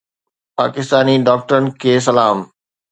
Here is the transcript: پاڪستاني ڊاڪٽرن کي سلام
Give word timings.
پاڪستاني 0.57 1.15
ڊاڪٽرن 1.27 1.65
کي 1.81 1.91
سلام 2.07 2.37